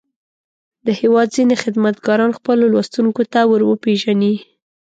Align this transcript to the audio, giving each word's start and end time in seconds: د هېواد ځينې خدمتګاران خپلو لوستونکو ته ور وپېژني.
د 0.85 0.87
هېواد 0.99 1.27
ځينې 1.35 1.55
خدمتګاران 1.63 2.31
خپلو 2.37 2.63
لوستونکو 2.73 3.21
ته 3.33 3.39
ور 3.51 3.61
وپېژني. 3.65 4.33